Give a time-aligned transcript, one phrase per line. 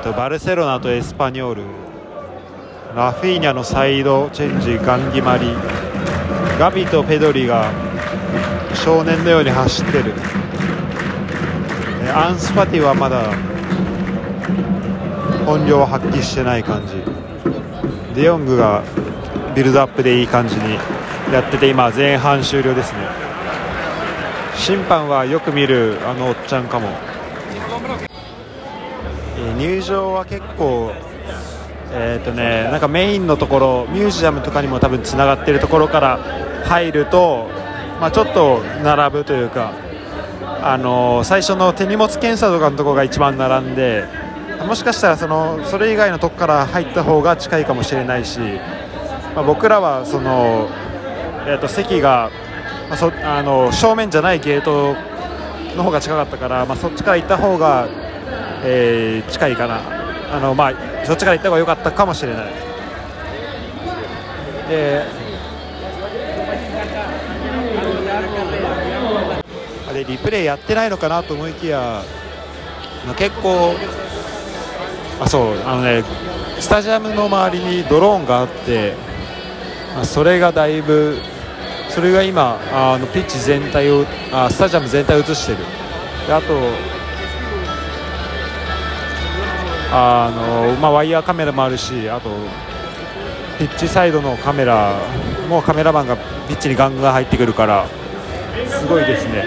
[0.00, 1.62] ー、とバルセロナとエスパニョール。
[2.96, 5.46] ラフィーニャのサイドチェンジガンギマリ。
[6.58, 7.70] ガビとペドリが
[8.74, 10.14] 少年のように走ってる。
[12.14, 13.22] アンスパティはまだ
[15.46, 16.94] 本領を発揮してない感じ。
[18.14, 18.82] デヨングが
[19.54, 20.74] ビルドアップでいい感じに
[21.32, 22.98] やってて今前半終了ですね。
[24.56, 26.88] 審判はよく見るあのおっちゃんかも、
[29.58, 30.92] 入場は結構
[31.92, 36.18] えーとね、なんかメインのところミュージアムとかにも多分つながっているところから
[36.64, 37.48] 入ると、
[38.00, 39.72] まあ、ちょっと並ぶというか、
[40.62, 44.04] あのー、最初の手荷物検査とかのところが一番並んで
[44.64, 48.38] もしかしたらそのそれ以外のとこから入った方が近いかもしれないし、
[49.34, 50.68] まあ、僕らはその、
[51.46, 52.30] えー、と席が、
[52.88, 54.94] まあ、そあの正面じゃないゲート
[55.76, 57.88] の方が近かったから、まあ、そっちから行った方が、
[58.64, 60.00] えー、近いかな。
[60.32, 60.74] あのまあ
[61.04, 62.52] そっちから行った方が良かったかもしれない
[64.68, 65.02] で
[69.88, 72.04] あれリプレイやってないのかなと思いきや、
[73.04, 73.74] まあ、結構
[75.20, 76.04] あそうあのね
[76.60, 78.94] スタジアムの周りにドローンがあって、
[79.96, 81.18] まあ、それがだいぶ
[81.88, 85.58] それが今あのピッチ全体をあスタジアム全体を映してる
[86.28, 86.54] であと
[89.92, 92.30] あの、まあ、ワイヤーカメラもあるしあと
[93.58, 94.94] ピッチサイドのカメラ
[95.48, 96.16] もカメラマンが
[96.48, 97.86] ピッチにガンガン入ってくるから
[98.68, 99.44] すごいですね。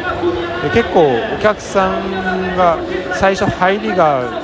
[0.63, 1.01] で結構
[1.35, 2.77] お客さんが
[3.15, 4.41] 最初入りが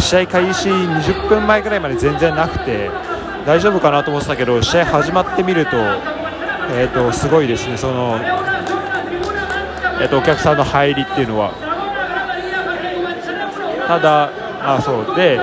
[0.00, 2.90] 試合開始20分前ぐらいまで全然なくて
[3.46, 7.76] 大丈夫かなと思ってたけど試合始まってみると,、えーと、すごいですね。
[7.76, 8.18] その、
[10.00, 11.52] えーとお客さんの入りっていうのは。
[13.88, 14.30] ただ
[14.74, 15.36] あそうで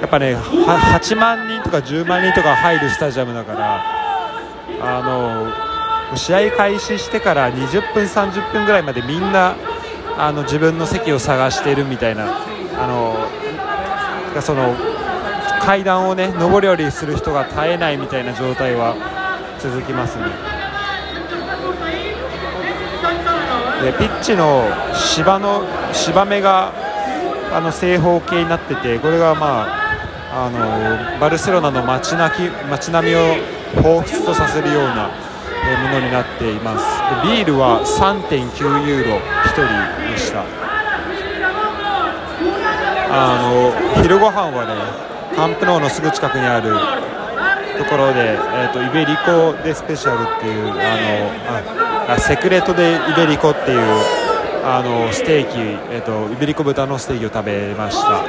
[0.00, 3.80] やっぱね8万人とか10万人とか入るスタジアムだから
[4.80, 5.02] あ
[6.10, 9.56] の試合開始してから20分、30分ぐらいまでみんな
[10.18, 12.38] あの自分の席を探しているみたいな
[12.78, 14.74] あのその
[15.60, 18.94] 階段をね上り下りする人が絶えないみたいな状態は
[19.58, 20.24] 続きますね。
[23.82, 24.64] でピッチの
[24.94, 25.62] 芝の
[25.92, 26.85] 芝目が
[27.56, 30.50] あの正方形になっててこれが、まあ、あ
[31.14, 33.18] のバルセロナの街なき街並みを
[33.80, 36.84] 彷彿とさせるようなものになっています。
[37.26, 40.44] ビールは3.9ユーロ1人でした。
[43.08, 46.68] あの昼ご飯はねカンプノーのすぐ近くにある
[47.78, 54.25] ところで、えーと、イベリコでスペシャルっていうあのあ secreto de ibérico っていう
[54.68, 55.58] あのステーキ、
[55.94, 58.24] えーと、イベリコ豚のステーキを食べました。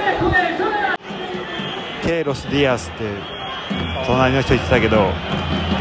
[2.03, 3.05] Qué los días って
[4.05, 5.11] 隣の人言ってたけど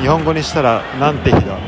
[0.00, 1.58] 日本語にしたらなんて日だ？